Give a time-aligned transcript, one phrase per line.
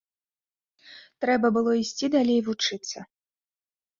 [1.25, 2.99] Трэба было ісці далей вучыцца.